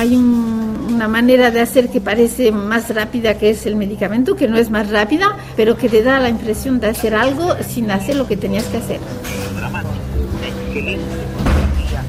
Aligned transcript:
hay 0.00 0.16
una 0.16 1.08
manera 1.08 1.50
de 1.50 1.60
hacer 1.60 1.90
que 1.90 2.00
parece 2.00 2.52
más 2.52 2.94
rápida 2.94 3.36
que 3.36 3.50
es 3.50 3.66
el 3.66 3.76
medicamento, 3.76 4.34
que 4.34 4.48
no 4.48 4.56
es 4.56 4.70
más 4.70 4.88
rápida, 4.88 5.36
pero 5.56 5.76
que 5.76 5.90
te 5.90 6.02
da 6.02 6.18
la 6.20 6.30
impresión 6.30 6.80
de 6.80 6.86
hacer 6.86 7.14
algo 7.14 7.54
sin 7.68 7.90
hacer 7.90 8.16
lo 8.16 8.26
que 8.26 8.38
tenías 8.38 8.64
que 8.64 8.78
hacer. 8.78 8.98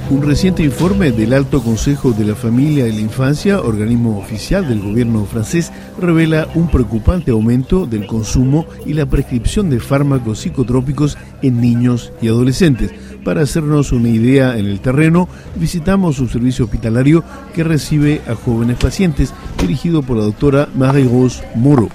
Un 0.10 0.22
reciente 0.24 0.64
informe 0.64 1.12
del 1.12 1.34
Alto 1.34 1.62
Consejo 1.62 2.12
de 2.12 2.26
la 2.26 2.36
Familia 2.36 2.88
y 2.88 2.92
la 2.94 3.00
Infancia, 3.00 3.62
organismo 3.62 4.18
oficial 4.18 4.68
del 4.68 4.82
gobierno 4.82 5.26
francés, 5.26 5.72
revela 6.00 6.48
un 6.56 6.70
preocupante 6.70 7.32
aumento 7.32 7.86
del 7.86 8.08
consumo 8.08 8.66
y 8.86 8.94
la 8.94 9.06
prescripción 9.06 9.70
de 9.70 9.80
fármacos 9.80 10.40
psicotrópicos 10.40 11.18
en 11.42 11.60
niños 11.60 12.12
y 12.22 12.28
adolescentes. 12.28 12.92
Para 13.24 13.42
hacernos 13.44 13.92
una 13.92 14.10
idea 14.10 14.58
en 14.58 14.66
el 14.66 14.80
terreno, 14.80 15.30
visitamos 15.56 16.20
un 16.20 16.30
servicio 16.30 16.66
hospitalario 16.66 17.24
que 17.54 17.64
recibe 17.64 18.22
a 18.28 18.34
jóvenes 18.34 18.78
pacientes, 18.78 19.34
dirigido 19.60 20.02
por 20.02 20.18
la 20.18 20.24
doctora 20.24 20.68
Marie-Rose 20.74 21.44
Moro. 21.56 21.90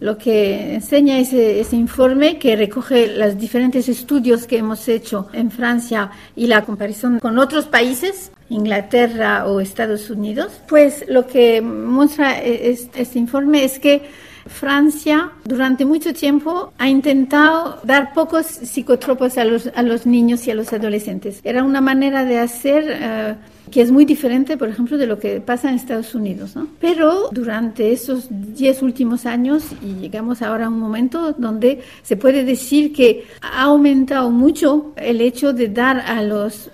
Lo 0.00 0.18
que 0.18 0.74
enseña 0.74 1.18
ese, 1.18 1.60
ese, 1.60 1.76
informe, 1.76 2.38
que 2.38 2.54
recoge 2.56 3.16
los 3.16 3.38
diferentes 3.38 3.88
estudios 3.88 4.46
que 4.46 4.58
hemos 4.58 4.88
hecho 4.88 5.28
en 5.32 5.50
Francia 5.50 6.10
y 6.34 6.46
la 6.46 6.64
comparación 6.64 7.18
con 7.18 7.38
otros 7.38 7.66
países, 7.66 8.30
Inglaterra 8.50 9.46
o 9.46 9.60
Estados 9.60 10.10
Unidos, 10.10 10.52
pues 10.68 11.04
lo 11.08 11.26
que 11.26 11.60
muestra 11.60 12.38
este 12.40 13.18
informe 13.18 13.64
es 13.64 13.78
que 13.78 14.02
Francia 14.46 15.32
durante 15.44 15.84
mucho 15.84 16.12
tiempo 16.12 16.72
ha 16.78 16.88
intentado 16.88 17.80
dar 17.82 18.12
pocos 18.14 18.46
psicotropos 18.46 19.38
a 19.38 19.44
los, 19.44 19.70
a 19.74 19.82
los 19.82 20.06
niños 20.06 20.46
y 20.46 20.50
a 20.50 20.54
los 20.54 20.72
adolescentes. 20.72 21.40
Era 21.42 21.62
una 21.64 21.80
manera 21.80 22.24
de 22.24 22.38
hacer... 22.38 22.84
Eh, 22.88 23.34
que 23.70 23.82
es 23.82 23.90
muy 23.90 24.04
diferente, 24.04 24.56
por 24.56 24.68
ejemplo, 24.68 24.96
de 24.96 25.06
lo 25.06 25.18
que 25.18 25.40
pasa 25.40 25.68
en 25.68 25.76
Estados 25.76 26.14
Unidos. 26.14 26.56
¿no? 26.56 26.68
Pero 26.80 27.28
durante 27.32 27.92
esos 27.92 28.26
10 28.30 28.82
últimos 28.82 29.26
años, 29.26 29.64
y 29.82 29.94
llegamos 30.00 30.42
ahora 30.42 30.66
a 30.66 30.68
un 30.68 30.78
momento 30.78 31.32
donde 31.32 31.82
se 32.02 32.16
puede 32.16 32.44
decir 32.44 32.92
que 32.92 33.24
ha 33.40 33.62
aumentado 33.62 34.30
mucho 34.30 34.92
el 34.96 35.20
hecho 35.20 35.52
de 35.52 35.68
dar 35.68 35.98
a 35.98 36.22
los 36.22 36.70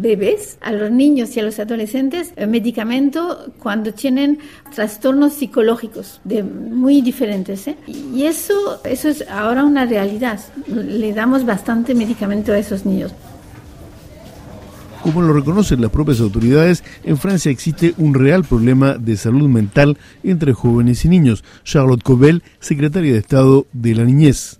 bebés, 0.00 0.58
a 0.60 0.72
los 0.72 0.90
niños 0.90 1.36
y 1.36 1.40
a 1.40 1.42
los 1.42 1.58
adolescentes 1.58 2.32
eh, 2.36 2.46
medicamento 2.46 3.52
cuando 3.58 3.92
tienen 3.92 4.38
trastornos 4.74 5.32
psicológicos 5.32 6.20
muy 6.24 7.00
diferentes. 7.02 7.66
¿eh? 7.68 7.76
Y 7.86 8.24
eso, 8.24 8.80
eso 8.84 9.08
es 9.08 9.28
ahora 9.28 9.64
una 9.64 9.86
realidad. 9.86 10.40
Le 10.66 11.12
damos 11.12 11.44
bastante 11.44 11.94
medicamento 11.94 12.52
a 12.52 12.58
esos 12.58 12.86
niños. 12.86 13.12
Como 15.02 15.22
lo 15.22 15.32
reconocen 15.32 15.80
las 15.80 15.90
propias 15.90 16.20
autoridades, 16.20 16.82
en 17.04 17.18
Francia 17.18 17.50
existe 17.50 17.94
un 17.98 18.14
real 18.14 18.44
problema 18.44 18.94
de 18.94 19.16
salud 19.16 19.48
mental 19.48 19.96
entre 20.24 20.52
jóvenes 20.52 21.04
y 21.04 21.08
niños. 21.08 21.44
Charlotte 21.64 22.02
Cobel, 22.02 22.42
secretaria 22.60 23.12
de 23.12 23.18
Estado 23.18 23.66
de 23.72 23.94
la 23.94 24.04
Niñez. 24.04 24.58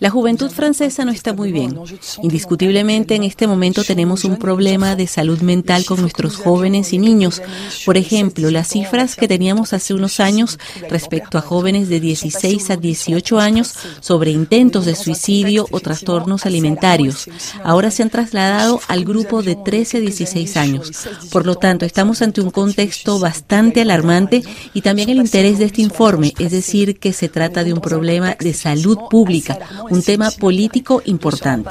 La 0.00 0.10
juventud 0.10 0.50
francesa 0.50 1.04
no 1.04 1.10
está 1.10 1.32
muy 1.32 1.50
bien. 1.50 1.78
Indiscutiblemente 2.22 3.16
en 3.16 3.24
este 3.24 3.46
momento 3.46 3.82
tenemos 3.82 4.24
un 4.24 4.36
problema 4.36 4.94
de 4.94 5.06
salud 5.08 5.40
mental 5.40 5.84
con 5.84 6.00
nuestros 6.00 6.36
jóvenes 6.36 6.92
y 6.92 6.98
niños. 6.98 7.42
Por 7.84 7.96
ejemplo, 7.96 8.50
las 8.50 8.68
cifras 8.68 9.16
que 9.16 9.26
teníamos 9.26 9.72
hace 9.72 9.92
unos 9.92 10.20
años 10.20 10.58
respecto 10.88 11.36
a 11.36 11.40
jóvenes 11.40 11.88
de 11.88 11.98
16 11.98 12.70
a 12.70 12.76
18 12.76 13.38
años 13.40 13.74
sobre 14.00 14.30
intentos 14.30 14.86
de 14.86 14.94
suicidio 14.94 15.66
o 15.70 15.80
trastornos 15.80 16.46
alimentarios. 16.46 17.28
Ahora 17.64 17.90
se 17.90 18.02
han 18.02 18.10
trasladado 18.10 18.80
al 18.86 19.04
grupo 19.04 19.42
de 19.42 19.56
13 19.56 19.96
a 19.96 20.00
16 20.00 20.56
años. 20.56 21.08
Por 21.32 21.44
lo 21.44 21.56
tanto, 21.56 21.84
estamos 21.84 22.22
ante 22.22 22.40
un 22.40 22.50
contexto 22.50 23.18
bastante 23.18 23.80
alarmante 23.80 24.44
y 24.74 24.82
también 24.82 25.08
el 25.08 25.18
interés 25.18 25.58
de 25.58 25.64
este 25.64 25.82
informe, 25.82 26.34
es 26.38 26.52
decir, 26.52 26.98
que 26.98 27.12
se 27.12 27.28
trata 27.28 27.64
de 27.64 27.72
un 27.72 27.80
problema 27.80 28.27
de 28.34 28.52
salud 28.52 28.98
pública, 29.10 29.58
un 29.90 30.02
tema 30.02 30.30
político 30.30 31.02
importante. 31.04 31.70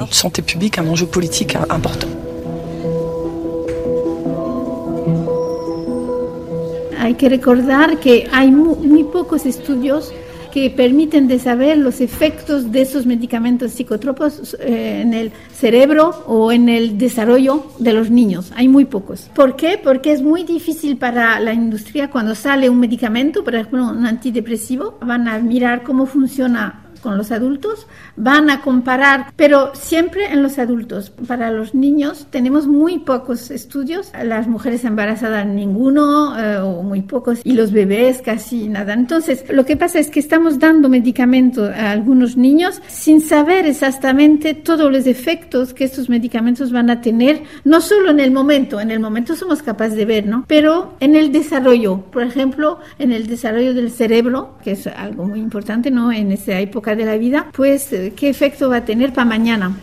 Hay 6.99 7.13
que 7.13 7.29
recordar 7.29 7.99
que 7.99 8.27
hay 8.31 8.51
muy 8.51 9.03
pocos 9.05 9.45
estudios 9.45 10.11
que 10.57 10.71
permiten 10.71 11.27
de 11.27 11.37
saber 11.37 11.77
los 11.77 12.01
efectos 12.01 12.71
de 12.71 12.81
esos 12.81 13.05
medicamentos 13.05 13.73
psicotropos 13.73 14.57
eh, 14.59 15.01
en 15.03 15.13
el 15.13 15.31
cerebro 15.53 16.23
o 16.25 16.51
en 16.51 16.67
el 16.67 16.97
desarrollo 16.97 17.67
de 17.77 17.93
los 17.93 18.09
niños. 18.09 18.51
Hay 18.55 18.67
muy 18.67 18.85
pocos. 18.85 19.29
¿Por 19.35 19.55
qué? 19.55 19.79
Porque 19.81 20.11
es 20.11 20.23
muy 20.23 20.43
difícil 20.43 20.97
para 20.97 21.39
la 21.39 21.53
industria 21.53 22.09
cuando 22.09 22.33
sale 22.33 22.71
un 22.71 22.79
medicamento, 22.79 23.43
por 23.43 23.53
ejemplo, 23.53 23.87
un 23.87 24.07
antidepresivo, 24.07 24.97
van 24.99 25.27
a 25.27 25.37
mirar 25.37 25.83
cómo 25.83 26.07
funciona 26.07 26.86
con 26.97 27.17
los 27.17 27.31
adultos, 27.31 27.87
van 28.15 28.49
a 28.49 28.61
comparar, 28.61 29.33
pero 29.35 29.71
siempre 29.73 30.31
en 30.31 30.43
los 30.43 30.59
adultos. 30.59 31.11
Para 31.27 31.51
los 31.51 31.75
niños 31.75 32.27
tenemos 32.29 32.67
muy 32.67 32.99
pocos 32.99 33.51
estudios, 33.51 34.11
las 34.23 34.47
mujeres 34.47 34.83
embarazadas 34.83 35.45
ninguno 35.45 36.37
eh, 36.37 36.57
o 36.57 36.83
muy 36.83 37.01
pocos 37.01 37.39
y 37.43 37.53
los 37.53 37.71
bebés 37.71 38.21
casi 38.21 38.67
nada. 38.69 38.93
Entonces, 38.93 39.45
lo 39.49 39.65
que 39.65 39.77
pasa 39.77 39.99
es 39.99 40.09
que 40.09 40.19
estamos 40.19 40.59
dando 40.59 40.89
medicamentos 40.89 41.69
a 41.69 41.91
algunos 41.91 42.37
niños 42.37 42.81
sin 42.87 43.21
saber 43.21 43.65
exactamente 43.65 44.53
todos 44.53 44.91
los 44.91 45.07
efectos 45.07 45.73
que 45.73 45.83
estos 45.83 46.09
medicamentos 46.09 46.71
van 46.71 46.89
a 46.89 47.01
tener, 47.01 47.43
no 47.63 47.81
solo 47.81 48.11
en 48.11 48.19
el 48.19 48.31
momento, 48.31 48.79
en 48.79 48.91
el 48.91 48.99
momento 48.99 49.35
somos 49.35 49.61
capaces 49.61 49.95
de 49.95 50.05
ver, 50.05 50.27
¿no? 50.27 50.45
Pero 50.47 50.95
en 50.99 51.15
el 51.15 51.31
desarrollo, 51.31 52.01
por 52.11 52.23
ejemplo, 52.23 52.79
en 52.99 53.11
el 53.11 53.27
desarrollo 53.27 53.73
del 53.73 53.91
cerebro, 53.91 54.57
que 54.63 54.71
es 54.71 54.87
algo 54.87 55.25
muy 55.25 55.39
importante, 55.39 55.91
¿no? 55.91 56.11
En 56.11 56.31
esa 56.31 56.59
época 56.59 56.86
de 56.95 57.05
la 57.05 57.17
vida, 57.17 57.47
pues 57.53 57.91
eh, 57.93 58.13
qué 58.15 58.29
efecto 58.29 58.69
va 58.69 58.77
a 58.77 58.85
tener 58.85 59.13
para 59.13 59.25
mañana. 59.25 59.77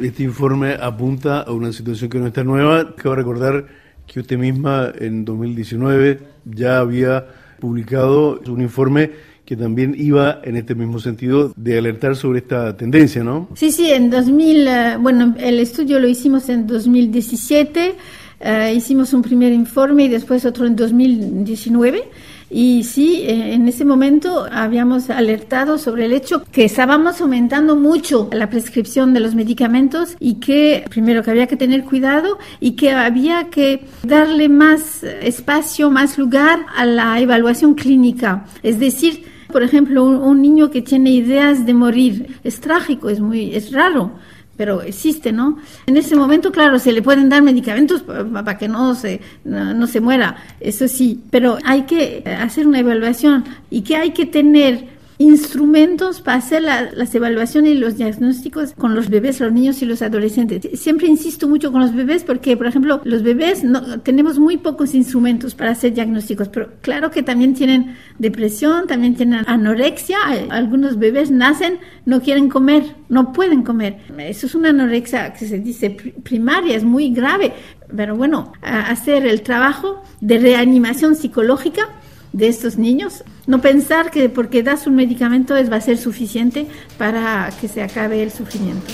Este 0.00 0.22
informe 0.22 0.74
apunta 0.80 1.40
a 1.40 1.52
una 1.52 1.72
situación 1.72 2.08
que 2.08 2.18
no 2.18 2.26
está 2.26 2.42
nueva. 2.42 2.94
Quiero 2.94 3.16
recordar 3.16 3.66
que 4.06 4.20
usted 4.20 4.38
misma 4.38 4.92
en 4.98 5.24
2019 5.24 6.20
ya 6.44 6.78
había 6.78 7.26
publicado 7.60 8.40
un 8.46 8.62
informe 8.62 9.10
que 9.44 9.56
también 9.56 9.94
iba 9.98 10.40
en 10.44 10.56
este 10.56 10.74
mismo 10.74 11.00
sentido 11.00 11.52
de 11.56 11.76
alertar 11.76 12.14
sobre 12.16 12.38
esta 12.38 12.76
tendencia, 12.76 13.24
¿no? 13.24 13.48
Sí, 13.54 13.72
sí, 13.72 13.90
en 13.90 14.08
2000, 14.08 14.68
eh, 14.68 14.96
bueno, 14.98 15.34
el 15.38 15.58
estudio 15.58 15.98
lo 15.98 16.06
hicimos 16.06 16.48
en 16.48 16.66
2017, 16.66 17.96
eh, 18.40 18.72
hicimos 18.74 19.12
un 19.12 19.22
primer 19.22 19.52
informe 19.52 20.04
y 20.04 20.08
después 20.08 20.46
otro 20.46 20.66
en 20.66 20.76
2019 20.76 22.04
y 22.50 22.82
sí, 22.82 23.22
eh, 23.22 23.54
en 23.54 23.68
ese 23.68 23.84
momento 23.84 24.46
habíamos 24.50 25.08
alertado 25.08 25.78
sobre 25.78 26.06
el 26.06 26.12
hecho 26.12 26.42
que 26.50 26.64
estábamos 26.64 27.20
aumentando 27.20 27.76
mucho 27.76 28.28
la 28.32 28.50
prescripción 28.50 29.14
de 29.14 29.20
los 29.20 29.36
medicamentos 29.36 30.16
y 30.18 30.34
que 30.34 30.84
primero 30.90 31.22
que 31.22 31.30
había 31.30 31.46
que 31.46 31.56
tener 31.56 31.84
cuidado 31.84 32.38
y 32.58 32.72
que 32.72 32.90
había 32.90 33.50
que 33.50 33.84
darle 34.02 34.48
más 34.48 35.04
espacio, 35.04 35.90
más 35.90 36.18
lugar 36.18 36.66
a 36.76 36.84
la 36.84 37.20
evaluación 37.20 37.74
clínica. 37.74 38.44
Es 38.64 38.80
decir, 38.80 39.24
por 39.52 39.62
ejemplo, 39.62 40.04
un, 40.04 40.16
un 40.16 40.42
niño 40.42 40.70
que 40.70 40.82
tiene 40.82 41.10
ideas 41.10 41.64
de 41.66 41.74
morir 41.74 42.38
es 42.42 42.60
trágico, 42.60 43.10
es 43.10 43.20
muy, 43.20 43.54
es 43.54 43.72
raro 43.72 44.12
pero 44.60 44.82
existe, 44.82 45.32
¿no? 45.32 45.56
En 45.86 45.96
ese 45.96 46.14
momento, 46.14 46.52
claro, 46.52 46.78
se 46.78 46.92
le 46.92 47.00
pueden 47.00 47.30
dar 47.30 47.40
medicamentos 47.40 48.02
para 48.02 48.58
que 48.58 48.68
no 48.68 48.94
se, 48.94 49.22
no, 49.42 49.86
se 49.86 50.02
muera, 50.02 50.36
eso 50.60 50.86
sí, 50.86 51.18
pero 51.30 51.56
hay 51.64 51.84
que 51.84 52.22
hacer 52.26 52.66
una 52.66 52.80
evaluación 52.80 53.46
y 53.70 53.80
que 53.80 53.96
hay 53.96 54.10
que 54.10 54.26
tener 54.26 54.99
instrumentos 55.20 56.22
para 56.22 56.38
hacer 56.38 56.62
las 56.62 57.14
evaluaciones 57.14 57.72
y 57.72 57.74
los 57.74 57.98
diagnósticos 57.98 58.72
con 58.72 58.94
los 58.94 59.10
bebés, 59.10 59.38
los 59.38 59.52
niños 59.52 59.82
y 59.82 59.84
los 59.84 60.00
adolescentes. 60.00 60.80
Siempre 60.80 61.08
insisto 61.08 61.46
mucho 61.46 61.70
con 61.70 61.82
los 61.82 61.94
bebés 61.94 62.24
porque, 62.24 62.56
por 62.56 62.66
ejemplo, 62.66 63.02
los 63.04 63.22
bebés 63.22 63.62
no, 63.62 64.00
tenemos 64.00 64.38
muy 64.38 64.56
pocos 64.56 64.94
instrumentos 64.94 65.54
para 65.54 65.72
hacer 65.72 65.92
diagnósticos, 65.92 66.48
pero 66.48 66.70
claro 66.80 67.10
que 67.10 67.22
también 67.22 67.52
tienen 67.52 67.96
depresión, 68.18 68.86
también 68.86 69.14
tienen 69.14 69.44
anorexia. 69.46 70.16
Algunos 70.48 70.98
bebés 70.98 71.30
nacen, 71.30 71.80
no 72.06 72.22
quieren 72.22 72.48
comer, 72.48 72.96
no 73.10 73.34
pueden 73.34 73.62
comer. 73.62 73.98
Eso 74.16 74.46
es 74.46 74.54
una 74.54 74.70
anorexia 74.70 75.34
que 75.34 75.46
se 75.46 75.58
dice 75.58 75.90
primaria, 76.22 76.74
es 76.74 76.84
muy 76.84 77.10
grave. 77.10 77.52
Pero 77.94 78.16
bueno, 78.16 78.52
hacer 78.62 79.26
el 79.26 79.42
trabajo 79.42 80.02
de 80.22 80.38
reanimación 80.38 81.14
psicológica 81.14 81.90
de 82.32 82.48
estos 82.48 82.78
niños. 82.78 83.24
No 83.46 83.60
pensar 83.60 84.10
que 84.10 84.28
porque 84.28 84.62
das 84.62 84.86
un 84.86 84.94
medicamento 84.94 85.56
es, 85.56 85.70
va 85.70 85.76
a 85.76 85.80
ser 85.80 85.98
suficiente 85.98 86.66
para 86.98 87.50
que 87.60 87.68
se 87.68 87.82
acabe 87.82 88.22
el 88.22 88.30
sufrimiento. 88.30 88.86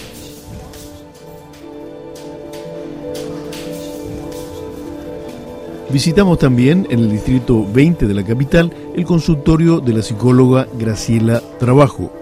Visitamos 5.91 6.38
también 6.38 6.87
en 6.91 6.99
el 6.99 7.11
distrito 7.11 7.65
20 7.73 8.06
de 8.06 8.15
la 8.15 8.25
capital 8.25 8.73
el 8.94 9.05
consultorio 9.05 9.81
de 9.81 9.93
la 9.93 10.03
psicóloga 10.03 10.67
Graciela 10.79 11.41
Trabajo. 11.59 12.12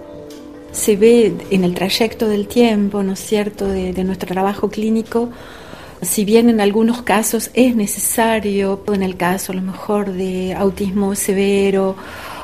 se 0.71 0.95
ve 0.97 1.33
en 1.49 1.63
el 1.63 1.73
trayecto 1.73 2.27
del 2.27 2.47
tiempo, 2.47 3.01
¿no 3.01 3.13
es 3.13 3.19
cierto?, 3.19 3.65
de, 3.65 3.93
de 3.93 4.03
nuestro 4.03 4.27
trabajo 4.27 4.69
clínico, 4.69 5.29
si 6.05 6.25
bien 6.25 6.49
en 6.49 6.61
algunos 6.61 7.01
casos 7.01 7.49
es 7.53 7.75
necesario, 7.75 8.83
en 8.87 9.03
el 9.03 9.17
caso 9.17 9.51
a 9.51 9.55
lo 9.55 9.61
mejor 9.61 10.13
de 10.13 10.53
autismo 10.53 11.15
severo 11.15 11.95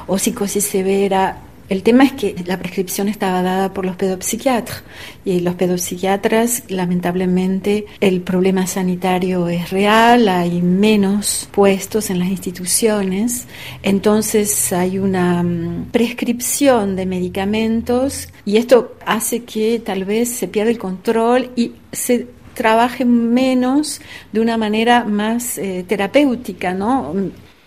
o 0.07 0.17
psicosis 0.17 0.65
severa, 0.65 1.37
el 1.71 1.83
tema 1.83 2.03
es 2.03 2.11
que 2.11 2.35
la 2.45 2.59
prescripción 2.59 3.07
estaba 3.07 3.41
dada 3.41 3.73
por 3.73 3.85
los 3.85 3.95
pedopsiquiatras. 3.95 4.83
Y 5.23 5.39
los 5.39 5.55
pedopsiquiatras, 5.55 6.63
lamentablemente, 6.67 7.85
el 8.01 8.19
problema 8.19 8.67
sanitario 8.67 9.47
es 9.47 9.69
real, 9.69 10.27
hay 10.27 10.61
menos 10.61 11.47
puestos 11.49 12.09
en 12.09 12.19
las 12.19 12.27
instituciones, 12.27 13.47
entonces 13.83 14.73
hay 14.73 14.99
una 14.99 15.43
mm, 15.43 15.91
prescripción 15.93 16.97
de 16.97 17.05
medicamentos 17.05 18.27
y 18.43 18.57
esto 18.57 18.97
hace 19.05 19.45
que 19.45 19.79
tal 19.79 20.03
vez 20.03 20.27
se 20.27 20.49
pierda 20.49 20.71
el 20.71 20.77
control 20.77 21.51
y 21.55 21.71
se 21.93 22.27
trabaje 22.53 23.05
menos 23.05 24.01
de 24.31 24.39
una 24.39 24.57
manera 24.57 25.05
más 25.05 25.57
eh, 25.57 25.85
terapéutica, 25.87 26.73
¿no? 26.73 27.13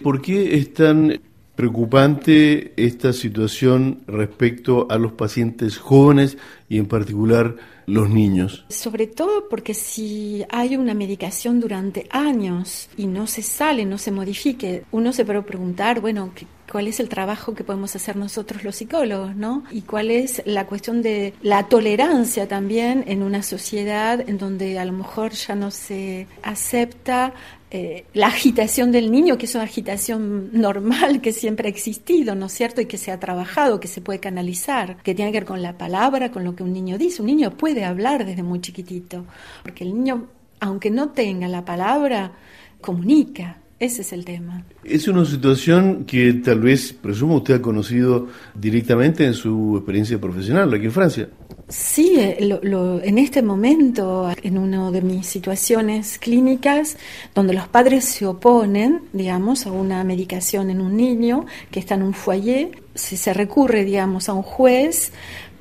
¿Por 0.02 0.20
qué 0.20 0.56
es 0.56 0.75
tan 0.75 1.20
preocupante 1.54 2.72
esta 2.76 3.12
situación 3.12 4.00
respecto 4.06 4.88
a 4.90 4.98
los 4.98 5.12
pacientes 5.12 5.78
jóvenes 5.78 6.36
y 6.75 6.79
en 6.79 6.87
particular 6.87 7.55
los 7.87 8.11
niños? 8.11 8.65
Sobre 8.69 9.06
todo 9.06 9.49
porque 9.49 9.75
si 9.75 10.44
hay 10.50 10.76
una 10.76 10.93
medicación 10.93 11.61
durante 11.61 12.09
años 12.11 12.88
y 12.97 13.06
no 13.06 13.29
se 13.29 13.43
sale, 13.43 13.85
no 13.85 13.97
se 13.97 14.11
modifique, 14.11 14.82
uno 14.91 15.12
se 15.12 15.25
puede 15.25 15.43
preguntar, 15.43 16.00
bueno, 16.00 16.32
cuál 16.71 16.88
es 16.88 16.99
el 16.99 17.09
trabajo 17.09 17.55
que 17.55 17.62
podemos 17.62 17.94
hacer 17.94 18.17
nosotros 18.17 18.65
los 18.65 18.75
psicólogos, 18.75 19.37
¿no? 19.37 19.62
Y 19.71 19.82
cuál 19.82 20.11
es 20.11 20.43
la 20.47 20.67
cuestión 20.67 21.00
de 21.00 21.32
la 21.43 21.69
tolerancia 21.69 22.49
también 22.49 23.05
en 23.06 23.23
una 23.23 23.44
sociedad 23.44 24.29
en 24.29 24.37
donde 24.37 24.81
a 24.81 24.85
lo 24.85 24.93
mejor 24.93 25.31
ya 25.31 25.55
no 25.55 25.70
se 25.70 26.27
acepta 26.43 27.35
eh, 27.70 28.05
la 28.12 28.29
agitación 28.29 28.93
del 28.93 29.11
niño, 29.11 29.37
que 29.37 29.47
es 29.47 29.55
una 29.55 29.65
agitación 29.65 30.50
normal 30.53 31.20
que 31.20 31.32
siempre 31.32 31.69
ha 31.69 31.70
existido, 31.70 32.35
¿no 32.35 32.47
es 32.47 32.53
cierto? 32.53 32.81
Y 32.81 32.87
que 32.87 32.99
se 32.99 33.11
ha 33.11 33.19
trabajado, 33.19 33.81
que 33.81 33.88
se 33.88 34.00
puede 34.00 34.20
canalizar, 34.20 34.97
que 35.03 35.15
tiene 35.15 35.32
que 35.32 35.38
ver 35.41 35.47
con 35.47 35.62
la 35.62 35.77
palabra, 35.77 36.31
con 36.31 36.44
lo 36.44 36.55
que 36.55 36.62
un 36.64 36.72
niño 36.72 36.99
dice. 36.99 37.22
Un 37.22 37.26
niño 37.26 37.50
puede 37.52 37.84
hablar 37.84 38.25
desde 38.26 38.43
muy 38.43 38.61
chiquitito, 38.61 39.25
porque 39.62 39.84
el 39.84 39.94
niño, 39.94 40.26
aunque 40.61 40.90
no 40.90 41.11
tenga 41.11 41.49
la 41.49 41.64
palabra, 41.64 42.32
comunica. 42.81 43.58
Ese 43.81 44.02
es 44.02 44.12
el 44.12 44.25
tema. 44.25 44.64
Es 44.84 45.08
una 45.08 45.25
situación 45.25 46.05
que 46.05 46.32
tal 46.34 46.61
vez, 46.61 46.93
presumo, 46.93 47.37
usted 47.37 47.55
ha 47.55 47.62
conocido 47.62 48.28
directamente 48.55 49.26
en 49.26 49.34
su 49.34 49.76
experiencia 49.76 50.19
profesional 50.20 50.72
aquí 50.72 50.87
en 50.87 50.93
Francia. 50.93 51.28
Sí, 51.69 52.14
eh, 52.19 52.61
en 53.02 53.19
este 53.19 53.43
momento, 53.43 54.31
en 54.43 54.58
una 54.58 54.90
de 54.90 55.02
mis 55.02 55.26
situaciones 55.26 56.19
clínicas, 56.19 56.96
donde 57.34 57.55
los 57.55 57.67
padres 57.69 58.05
se 58.05 58.26
oponen, 58.26 59.02
digamos, 59.12 59.67
a 59.67 59.72
una 59.72 60.05
medicación 60.05 60.70
en 60.70 60.81
un 60.81 60.96
niño 60.96 61.46
que 61.70 61.81
está 61.81 61.94
en 61.94 62.02
un 62.02 62.14
foyer, 62.14 62.70
si 62.94 63.17
se 63.17 63.34
recurre, 63.34 63.84
digamos, 63.84 64.28
a 64.28 64.34
un 64.34 64.43
juez 64.43 65.12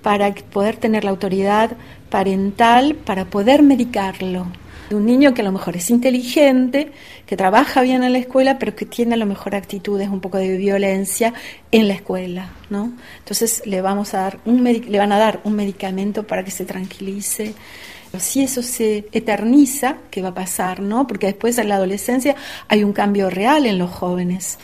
para 0.03 0.33
poder 0.35 0.77
tener 0.77 1.03
la 1.03 1.09
autoridad 1.09 1.71
parental 2.09 2.94
para 2.94 3.25
poder 3.25 3.63
medicarlo 3.63 4.45
un 4.94 5.05
niño 5.05 5.33
que 5.33 5.41
a 5.41 5.45
lo 5.45 5.51
mejor 5.51 5.75
es 5.75 5.89
inteligente, 5.89 6.91
que 7.25 7.38
trabaja 7.38 7.81
bien 7.81 8.03
en 8.03 8.13
la 8.13 8.19
escuela, 8.19 8.59
pero 8.59 8.75
que 8.75 8.85
tiene 8.85 9.15
a 9.15 9.17
lo 9.17 9.25
mejor 9.25 9.55
actitudes 9.55 10.09
un 10.09 10.19
poco 10.19 10.38
de 10.38 10.57
violencia 10.57 11.33
en 11.71 11.88
la 11.88 11.95
escuela, 11.95 12.50
¿no? 12.69 12.94
Entonces 13.19 13.63
le 13.65 13.81
vamos 13.81 14.13
a 14.13 14.21
dar 14.21 14.39
un 14.45 14.63
le 14.63 14.97
van 14.97 15.11
a 15.11 15.17
dar 15.17 15.41
un 15.44 15.55
medicamento 15.55 16.23
para 16.25 16.44
que 16.44 16.51
se 16.51 16.65
tranquilice. 16.65 17.53
Si 18.19 18.44
eso 18.44 18.61
se 18.61 19.07
eterniza, 19.11 19.97
¿qué 20.11 20.21
va 20.21 20.29
a 20.29 20.33
pasar, 20.35 20.81
no? 20.81 21.07
Porque 21.07 21.27
después 21.27 21.57
en 21.57 21.69
la 21.69 21.75
adolescencia 21.75 22.35
hay 22.67 22.83
un 22.83 22.94
cambio 22.94 23.29
real 23.29 23.65
en 23.65 23.79
los 23.79 23.89
jóvenes 23.89 24.59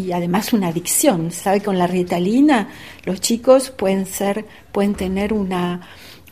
y 0.00 0.12
además 0.12 0.52
una 0.52 0.68
adicción. 0.68 1.30
¿Sabe? 1.30 1.60
Con 1.60 1.78
la 1.78 1.86
ritalina 1.86 2.68
los 3.04 3.20
chicos 3.20 3.70
pueden 3.70 4.06
ser, 4.06 4.44
pueden 4.72 4.94
tener 4.94 5.32
una 5.32 5.80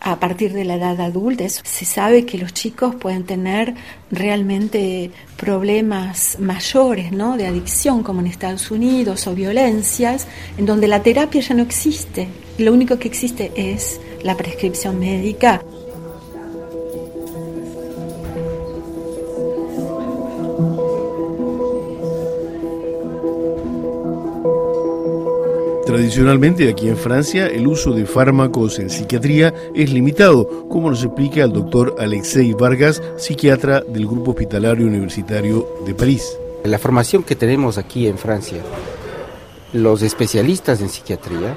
a 0.01 0.21
partir 0.21 0.53
de 0.53 0.65
la 0.65 0.77
edad 0.77 1.01
adulta. 1.01 1.49
se 1.49 1.85
sabe 1.85 2.25
que 2.25 2.39
los 2.39 2.55
chicos 2.55 2.95
pueden 2.95 3.25
tener 3.25 3.75
realmente 4.11 5.11
problemas 5.37 6.39
mayores 6.39 7.13
¿no? 7.13 7.37
de 7.37 7.47
adicción, 7.47 8.03
como 8.03 8.21
en 8.21 8.29
Estados 8.29 8.71
Unidos, 8.71 9.27
o 9.27 9.35
violencias, 9.35 10.27
en 10.57 10.67
donde 10.67 10.89
la 10.89 11.03
terapia 11.03 11.41
ya 11.41 11.55
no 11.55 11.63
existe. 11.63 12.29
Lo 12.59 12.73
único 12.73 12.99
que 12.99 13.09
existe 13.09 13.53
es 13.57 14.01
la 14.23 14.37
prescripción 14.37 14.99
médica. 14.99 15.63
Tradicionalmente 26.09 26.71
aquí 26.71 26.89
en 26.89 26.97
Francia 26.97 27.49
el 27.49 27.67
uso 27.67 27.93
de 27.93 28.07
fármacos 28.07 28.79
en 28.79 28.89
psiquiatría 28.89 29.53
es 29.75 29.93
limitado, 29.93 30.67
como 30.67 30.89
nos 30.89 31.05
explica 31.05 31.43
el 31.45 31.53
doctor 31.53 31.97
Alexei 31.99 32.55
Vargas, 32.55 33.03
psiquiatra 33.19 33.83
del 33.83 34.07
Grupo 34.07 34.31
Hospitalario 34.31 34.87
Universitario 34.87 35.69
de 35.85 35.95
París. 35.95 36.35
La 36.65 36.79
formación 36.79 37.25
que 37.25 37.37
tenemos 37.37 37.77
aquí 37.77 38.07
en 38.07 38.17
Francia, 38.17 38.63
los 39.75 40.01
especialistas 40.01 40.81
en 40.81 40.89
psiquiatría, 40.89 41.55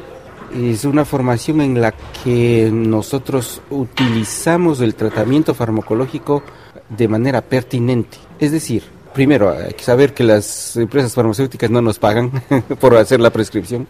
es 0.54 0.84
una 0.84 1.06
formación 1.06 1.62
en 1.62 1.80
la 1.80 1.94
que 2.22 2.70
nosotros 2.74 3.62
utilizamos 3.70 4.82
el 4.82 4.96
tratamiento 4.96 5.54
farmacológico 5.54 6.44
de 6.90 7.08
manera 7.08 7.42
pertinente. 7.42 8.18
Es 8.38 8.52
decir, 8.52 8.84
primero 9.14 9.50
hay 9.50 9.76
que 9.76 9.84
saber 9.86 10.14
que 10.14 10.26
las 10.26 10.76
empresas 10.76 11.14
farmacéuticas 11.14 11.70
no 11.70 11.82
nos 11.82 12.00
pagan 12.00 12.32
por 12.82 12.98
hacer 12.98 13.22
la 13.22 13.30
prescripción. 13.30 13.88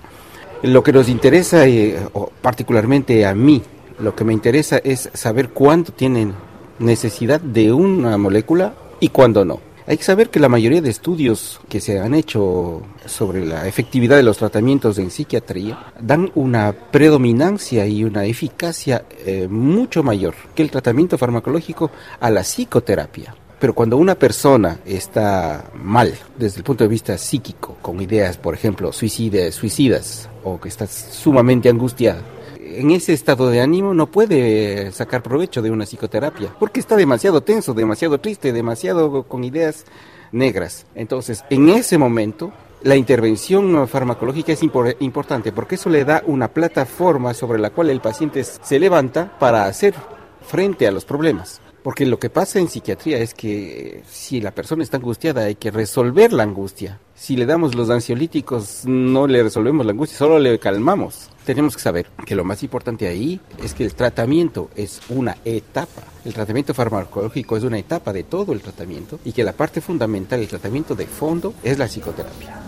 Lo 0.63 0.84
que 0.84 0.94
nos 0.94 1.10
interesa, 1.10 1.66
eh, 1.68 1.98
particularmente 2.42 3.25
a 3.25 3.34
mí, 3.34 3.63
lo 4.00 4.16
que 4.16 4.24
me 4.24 4.34
interesa 4.34 4.78
es 4.78 5.10
saber 5.13 5.50
cuándo 5.50 5.92
tienen 5.92 6.34
necesidad 6.78 7.42
de 7.42 7.72
una 7.72 8.18
molécula 8.18 8.74
y 9.00 9.10
cuándo 9.10 9.44
no. 9.44 9.60
Hay 9.88 9.98
que 9.98 10.04
saber 10.04 10.30
que 10.30 10.40
la 10.40 10.50
mayoría 10.50 10.81
de 10.81 10.92
estudios 10.92 11.60
que 11.68 11.81
se 11.81 12.00
han 12.00 12.13
hecho 12.13 12.84
sobre 13.06 13.46
la 13.46 13.68
efectividad 13.68 14.16
de 14.16 14.24
los 14.24 14.38
tratamientos 14.38 15.00
en 15.00 15.10
psiquiatría 15.10 15.94
dan 16.00 16.31
una 16.36 16.72
predominancia 16.72 17.86
y 17.88 18.04
una 18.04 18.25
eficacia 18.25 19.04
eh, 19.25 19.47
mucho 19.50 20.04
mayor 20.04 20.35
que 20.54 20.62
el 20.62 20.69
tratamiento 20.69 21.18
farmacológico 21.18 21.90
a 22.19 22.30
la 22.30 22.42
psicoterapia. 22.42 23.35
Pero 23.61 23.75
cuando 23.75 23.97
una 23.97 24.15
persona 24.15 24.80
está 24.85 25.69
mal 25.75 26.18
desde 26.35 26.57
el 26.57 26.63
punto 26.63 26.83
de 26.83 26.87
vista 26.87 27.15
psíquico, 27.15 27.77
con 27.80 28.01
ideas, 28.01 28.35
por 28.37 28.56
ejemplo, 28.56 28.91
suicidas, 28.91 29.53
suicidas, 29.53 30.27
o 30.44 30.59
que 30.59 30.68
está 30.68 30.87
sumamente 30.87 31.69
angustiada, 31.69 32.23
en 32.59 32.89
ese 32.89 33.13
estado 33.13 33.51
de 33.51 33.61
ánimo 33.61 33.94
no 33.94 34.07
puede 34.07 34.91
sacar 34.91 35.21
provecho 35.21 35.61
de 35.61 35.69
una 35.69 35.85
psicoterapia, 35.85 36.56
porque 36.59 36.80
está 36.80 36.95
demasiado 36.95 37.41
tenso, 37.41 37.75
demasiado 37.75 38.18
triste, 38.18 38.51
demasiado 38.51 39.23
con 39.27 39.44
ideas 39.44 39.85
negras. 40.31 40.87
Entonces, 40.95 41.44
en 41.51 41.69
ese 41.69 41.99
momento, 41.99 42.51
la 42.81 42.95
intervención 42.95 43.87
farmacológica 43.87 44.53
es 44.53 44.63
importante, 44.63 45.51
porque 45.51 45.75
eso 45.75 45.91
le 45.91 46.03
da 46.03 46.23
una 46.25 46.47
plataforma 46.47 47.35
sobre 47.35 47.59
la 47.59 47.69
cual 47.69 47.91
el 47.91 48.01
paciente 48.01 48.44
se 48.44 48.80
levanta 48.80 49.37
para 49.37 49.65
hacer 49.65 49.94
frente 50.41 50.87
a 50.87 50.91
los 50.91 51.06
problemas. 51.06 51.61
Porque 51.83 52.06
lo 52.06 52.19
que 52.19 52.30
pasa 52.30 52.59
en 52.59 52.68
psiquiatría 52.68 53.18
es 53.18 53.33
que 53.33 54.04
si 54.07 54.40
la 54.40 54.52
persona 54.52 54.83
está 54.83 54.97
angustiada 54.97 55.45
hay 55.45 55.56
que 55.56 55.71
resolver 55.71 56.31
la 56.31 56.44
angustia. 56.44 57.00
Si 57.16 57.35
le 57.35 57.45
damos 57.45 57.73
los 57.73 57.90
ansiolíticos 57.90 58.83
no 58.85 59.26
le 59.26 59.42
resolvemos 59.42 59.85
la 59.85 59.92
angustia, 59.92 60.18
solo 60.18 60.38
le 60.38 60.59
calmamos. 60.59 61.30
Tenemos 61.45 61.76
que 61.76 61.81
saber 61.81 62.07
que 62.26 62.35
lo 62.35 62.44
más 62.44 62.61
importante 62.61 63.07
ahí 63.07 63.40
es 63.64 63.73
que 63.73 63.83
el 63.83 63.95
tratamiento 63.95 64.69
es 64.76 65.02
una 65.09 65.38
etapa. 65.44 66.04
El 66.23 66.33
tratamiento 66.33 66.76
farmacológico 66.76 67.57
es 67.57 67.64
una 67.64 67.80
etapa 67.80 68.14
de 68.14 68.23
todo 68.23 68.54
el 68.54 68.61
tratamiento 68.61 69.19
y 69.26 69.31
que 69.31 69.44
la 69.44 69.54
parte 69.54 69.81
fundamental, 69.81 70.40
el 70.40 70.47
tratamiento 70.47 70.94
de 70.94 71.07
fondo, 71.07 71.56
es 71.64 71.80
la 71.80 71.88
psicoterapia. 71.88 72.61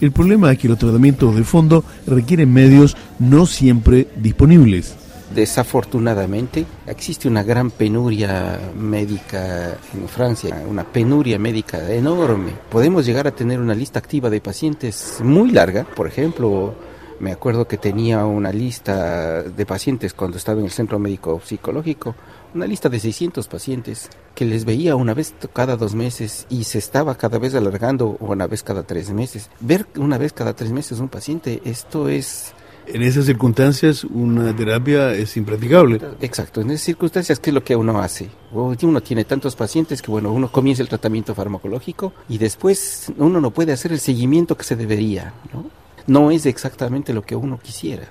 El 0.00 0.10
problema 0.10 0.52
es 0.52 0.58
que 0.58 0.68
los 0.68 0.78
tratamientos 0.78 1.36
de 1.36 1.44
fondo 1.44 1.84
requieren 2.06 2.52
medios 2.52 2.96
no 3.18 3.44
siempre 3.44 4.08
disponibles. 4.16 4.96
Desafortunadamente 5.34 6.64
existe 6.86 7.26
una 7.26 7.42
gran 7.42 7.72
penuria 7.72 8.60
médica 8.76 9.76
en 9.92 10.08
Francia, 10.08 10.62
una 10.68 10.84
penuria 10.84 11.40
médica 11.40 11.92
enorme. 11.92 12.52
Podemos 12.70 13.04
llegar 13.04 13.26
a 13.26 13.32
tener 13.34 13.58
una 13.58 13.74
lista 13.74 13.98
activa 13.98 14.30
de 14.30 14.40
pacientes 14.40 15.18
muy 15.24 15.50
larga. 15.50 15.84
Por 15.84 16.06
ejemplo, 16.06 16.74
me 17.18 17.32
acuerdo 17.32 17.66
que 17.66 17.78
tenía 17.78 18.24
una 18.26 18.52
lista 18.52 19.42
de 19.42 19.66
pacientes 19.66 20.14
cuando 20.14 20.36
estaba 20.36 20.60
en 20.60 20.66
el 20.66 20.70
centro 20.70 21.00
médico 21.00 21.40
psicológico, 21.44 22.14
una 22.54 22.66
lista 22.66 22.88
de 22.88 23.00
600 23.00 23.48
pacientes 23.48 24.10
que 24.36 24.44
les 24.44 24.64
veía 24.64 24.94
una 24.94 25.14
vez 25.14 25.34
cada 25.52 25.76
dos 25.76 25.96
meses 25.96 26.46
y 26.48 26.62
se 26.62 26.78
estaba 26.78 27.16
cada 27.16 27.38
vez 27.38 27.56
alargando 27.56 28.16
una 28.20 28.46
vez 28.46 28.62
cada 28.62 28.84
tres 28.84 29.10
meses. 29.10 29.50
Ver 29.58 29.86
una 29.96 30.16
vez 30.16 30.32
cada 30.32 30.54
tres 30.54 30.70
meses 30.70 31.00
un 31.00 31.08
paciente, 31.08 31.60
esto 31.64 32.08
es 32.08 32.54
En 32.86 33.02
esas 33.02 33.24
circunstancias 33.24 34.04
una 34.04 34.54
terapia 34.54 35.12
es 35.12 35.36
impracticable. 35.36 36.00
Exacto, 36.20 36.60
en 36.60 36.70
esas 36.70 36.82
circunstancias, 36.82 37.38
¿qué 37.40 37.50
es 37.50 37.54
lo 37.54 37.64
que 37.64 37.74
uno 37.76 38.00
hace? 38.00 38.28
Uno 38.52 39.00
tiene 39.00 39.24
tantos 39.24 39.56
pacientes 39.56 40.02
que, 40.02 40.10
bueno, 40.10 40.32
uno 40.32 40.50
comienza 40.50 40.82
el 40.82 40.88
tratamiento 40.88 41.34
farmacológico 41.34 42.12
y 42.28 42.38
después 42.38 43.12
uno 43.16 43.40
no 43.40 43.50
puede 43.50 43.72
hacer 43.72 43.92
el 43.92 44.00
seguimiento 44.00 44.56
que 44.56 44.64
se 44.64 44.76
debería, 44.76 45.32
¿no? 45.52 45.70
No 46.06 46.30
es 46.30 46.46
exactamente 46.46 47.14
lo 47.14 47.22
que 47.22 47.34
uno 47.34 47.58
quisiera. 47.58 48.08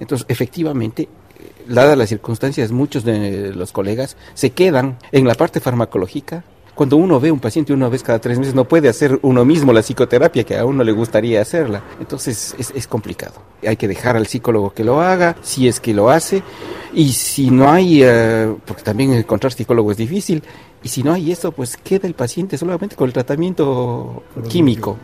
Entonces, 0.00 0.26
efectivamente, 0.28 1.08
dadas 1.68 1.96
las 1.96 2.08
circunstancias, 2.08 2.72
muchos 2.72 3.04
de 3.04 3.54
los 3.54 3.72
colegas 3.72 4.16
se 4.34 4.50
quedan 4.50 4.98
en 5.12 5.26
la 5.26 5.34
parte 5.34 5.60
farmacológica 5.60 6.44
cuando 6.74 6.96
uno 6.96 7.20
ve 7.20 7.30
un 7.30 7.40
paciente 7.40 7.72
una 7.72 7.88
vez 7.88 8.02
cada 8.02 8.18
tres 8.18 8.38
meses, 8.38 8.54
no 8.54 8.64
puede 8.64 8.88
hacer 8.88 9.18
uno 9.22 9.44
mismo 9.44 9.72
la 9.72 9.80
psicoterapia 9.80 10.44
que 10.44 10.56
a 10.56 10.64
uno 10.64 10.82
le 10.82 10.92
gustaría 10.92 11.40
hacerla. 11.40 11.82
Entonces 12.00 12.54
es, 12.58 12.86
complicado. 12.86 13.34
Hay 13.66 13.76
que 13.76 13.86
dejar 13.86 14.16
al 14.16 14.26
psicólogo 14.26 14.72
que 14.72 14.84
lo 14.84 15.00
haga, 15.00 15.36
si 15.42 15.68
es 15.68 15.80
que 15.80 15.94
lo 15.94 16.10
hace. 16.10 16.42
Y 16.92 17.12
si 17.12 17.50
no 17.50 17.70
hay, 17.70 18.02
eh, 18.02 18.54
porque 18.64 18.82
también 18.82 19.12
encontrar 19.12 19.52
psicólogo 19.52 19.92
es 19.92 19.96
difícil, 19.96 20.42
y 20.82 20.88
si 20.88 21.02
no 21.02 21.12
hay 21.12 21.32
eso, 21.32 21.50
pues 21.52 21.76
queda 21.76 22.06
el 22.06 22.14
paciente 22.14 22.58
solamente 22.58 22.94
con 22.94 23.06
el 23.08 23.12
tratamiento 23.12 24.22
químico. 24.48 24.98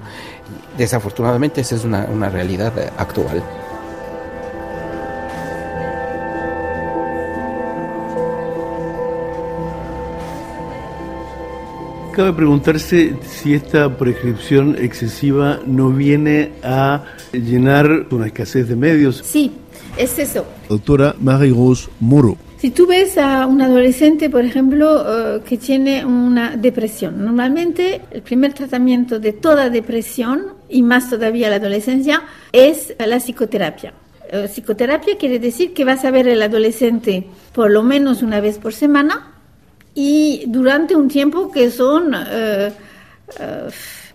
Desafortunadamente 0.76 1.62
esa 1.62 1.76
es 1.76 1.84
una, 1.84 2.06
una 2.12 2.28
realidad 2.28 2.72
actual. 2.98 3.42
Cabe 12.12 12.32
preguntarse 12.32 13.14
si 13.22 13.54
esta 13.54 13.96
prescripción 13.96 14.76
excesiva 14.78 15.60
no 15.64 15.90
viene 15.90 16.50
a 16.62 17.04
llenar 17.32 18.06
una 18.10 18.26
escasez 18.26 18.68
de 18.68 18.74
medios. 18.74 19.22
Sí, 19.24 19.52
es 19.96 20.18
eso. 20.18 20.44
Doctora 20.68 21.14
Marie-Rose 21.20 21.88
Moro. 22.00 22.36
Si 22.58 22.70
tú 22.72 22.86
ves 22.86 23.16
a 23.16 23.46
un 23.46 23.62
adolescente, 23.62 24.28
por 24.28 24.44
ejemplo, 24.44 25.36
eh, 25.36 25.40
que 25.46 25.56
tiene 25.56 26.04
una 26.04 26.56
depresión, 26.56 27.24
normalmente 27.24 28.02
el 28.10 28.22
primer 28.22 28.54
tratamiento 28.54 29.20
de 29.20 29.32
toda 29.32 29.70
depresión, 29.70 30.54
y 30.68 30.82
más 30.82 31.08
todavía 31.08 31.48
la 31.48 31.56
adolescencia, 31.56 32.22
es 32.52 32.92
la 32.98 33.18
psicoterapia. 33.18 33.94
Eh, 34.30 34.48
psicoterapia 34.48 35.16
quiere 35.16 35.38
decir 35.38 35.72
que 35.72 35.84
vas 35.84 36.04
a 36.04 36.10
ver 36.10 36.28
al 36.28 36.42
adolescente 36.42 37.26
por 37.52 37.70
lo 37.70 37.82
menos 37.82 38.22
una 38.22 38.40
vez 38.40 38.58
por 38.58 38.72
semana 38.72 39.39
y 39.94 40.44
durante 40.46 40.94
un 40.94 41.08
tiempo 41.08 41.50
que 41.50 41.70
son 41.70 42.14
eh, 42.14 42.72
eh, 43.38 43.68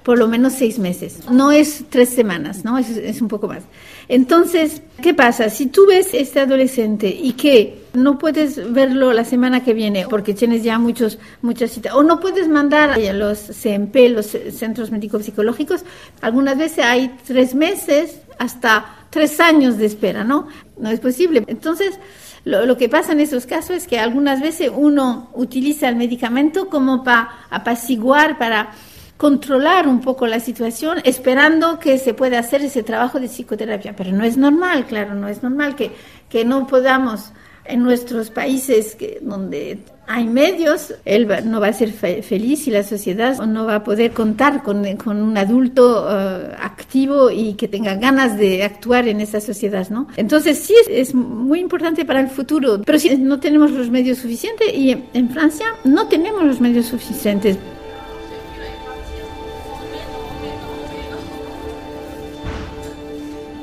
por 0.05 0.19
lo 0.19 0.27
menos 0.27 0.53
seis 0.53 0.77
meses. 0.77 1.17
No 1.31 1.51
es 1.51 1.85
tres 1.89 2.09
semanas, 2.09 2.63
¿no? 2.63 2.77
Es, 2.77 3.21
un 3.21 3.27
poco 3.27 3.47
más. 3.47 3.63
Entonces, 4.07 4.83
¿qué 5.01 5.15
pasa? 5.15 5.49
Si 5.49 5.65
tú 5.65 5.87
ves 5.87 6.09
este 6.13 6.41
adolescente 6.41 7.07
y 7.07 7.33
que 7.33 7.85
no 7.93 8.19
puedes 8.19 8.71
verlo 8.71 9.13
la 9.13 9.25
semana 9.25 9.63
que 9.63 9.73
viene 9.73 10.05
porque 10.07 10.35
tienes 10.35 10.61
ya 10.61 10.77
muchos, 10.77 11.17
muchas 11.41 11.71
citas, 11.71 11.95
o 11.95 12.03
no 12.03 12.19
puedes 12.19 12.47
mandar 12.47 12.91
a 12.91 13.13
los 13.13 13.49
CMP, 13.63 14.09
los 14.09 14.27
centros 14.51 14.91
médicos 14.91 15.25
psicológicos, 15.25 15.83
algunas 16.21 16.55
veces 16.55 16.85
hay 16.85 17.17
tres 17.25 17.55
meses 17.55 18.19
hasta 18.37 19.07
tres 19.09 19.39
años 19.39 19.79
de 19.79 19.87
espera, 19.87 20.23
¿no? 20.23 20.49
No 20.77 20.91
es 20.91 20.99
posible. 20.99 21.43
Entonces, 21.47 21.97
lo, 22.45 22.77
que 22.77 22.89
pasa 22.89 23.11
en 23.11 23.19
esos 23.19 23.47
casos 23.47 23.71
es 23.71 23.87
que 23.87 23.99
algunas 23.99 24.39
veces 24.39 24.71
uno 24.73 25.29
utiliza 25.33 25.89
el 25.89 25.95
medicamento 25.95 26.69
como 26.69 27.03
para 27.03 27.31
apaciguar, 27.49 28.37
para 28.37 28.71
controlar 29.17 29.87
un 29.87 29.99
poco 29.99 30.27
la 30.27 30.39
situación, 30.39 30.99
esperando 31.05 31.79
que 31.79 31.97
se 31.97 32.13
pueda 32.13 32.37
hacer 32.37 32.61
ese 32.61 32.83
trabajo 32.83 33.19
de 33.19 33.29
psicoterapia. 33.29 33.95
Pero 33.95 34.11
no 34.11 34.23
es 34.23 34.37
normal, 34.37 34.85
claro, 34.85 35.15
no 35.15 35.27
es 35.27 35.41
normal 35.41 35.75
que, 35.75 35.91
que 36.29 36.45
no 36.45 36.67
podamos 36.67 37.31
en 37.67 37.83
nuestros 37.83 38.29
países 38.29 38.95
que, 38.95 39.19
donde 39.21 39.79
hay 40.07 40.25
medios, 40.25 40.93
él 41.03 41.27
no 41.45 41.59
va 41.59 41.67
a 41.67 41.73
ser 41.73 41.91
feliz 41.91 42.67
y 42.67 42.71
la 42.71 42.83
sociedad 42.83 43.37
no 43.45 43.65
va 43.65 43.75
a 43.75 43.83
poder 43.83 44.11
contar 44.11 44.61
con, 44.61 44.85
con 44.97 45.21
un 45.21 45.37
adulto 45.37 46.07
eh, 46.09 46.51
activo 46.59 47.31
y 47.31 47.55
que 47.55 47.67
tenga 47.67 47.95
ganas 47.95 48.37
de 48.37 48.63
actuar 48.63 49.07
en 49.07 49.19
esa 49.19 49.41
sociedad, 49.41 49.89
¿no? 49.89 50.07
Entonces 50.15 50.59
sí 50.59 50.75
es, 50.81 51.09
es, 51.09 51.15
muy 51.15 51.59
importante 51.59 52.05
para 52.05 52.19
el 52.19 52.27
futuro, 52.27 52.81
pero 52.85 52.99
si 52.99 53.17
no 53.17 53.39
tenemos 53.39 53.71
los 53.71 53.89
medios 53.89 54.19
suficientes 54.19 54.67
y 54.73 54.95
en 55.13 55.29
Francia 55.29 55.65
no 55.83 56.07
tenemos 56.07 56.43
los 56.43 56.61
medios 56.61 56.85
suficientes. 56.85 57.57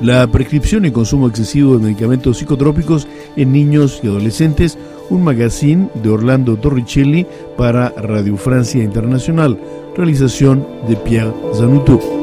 La 0.02 0.26
prescripción 0.26 0.84
y 0.84 0.90
consumo 0.90 1.28
excesivo 1.28 1.76
de 1.76 1.84
medicamentos 1.84 2.38
psicotrópicos 2.38 3.06
en 3.36 3.52
niños 3.52 4.00
y 4.02 4.08
adolescentes, 4.08 4.76
un 5.10 5.22
magazine 5.22 5.88
de 6.02 6.10
Orlando 6.10 6.56
Torricelli 6.56 7.24
para 7.56 7.90
Radio 7.90 8.36
Francia 8.36 8.82
Internacional, 8.82 9.60
realización 9.96 10.66
de 10.88 10.96
Pierre 10.96 11.32
Zanuto. 11.54 12.21